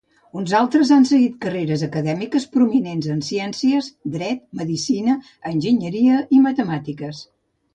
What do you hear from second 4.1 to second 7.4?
dret, medicina, enginyeria i matemàtiques.